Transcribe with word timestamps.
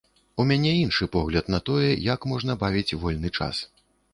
У 0.43 0.45
мяне 0.51 0.71
іншы 0.77 1.07
погляд 1.17 1.51
на 1.55 1.59
тое, 1.67 1.91
як 2.13 2.27
можна 2.35 2.59
бавіць 2.65 2.97
вольны 3.05 3.29
час. 3.37 3.65